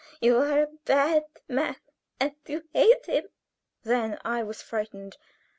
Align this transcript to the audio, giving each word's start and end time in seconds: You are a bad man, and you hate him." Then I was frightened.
You 0.19 0.37
are 0.37 0.63
a 0.63 0.67
bad 0.83 1.25
man, 1.47 1.75
and 2.19 2.33
you 2.47 2.63
hate 2.73 3.05
him." 3.05 3.25
Then 3.83 4.17
I 4.25 4.41
was 4.41 4.59
frightened. 4.59 5.15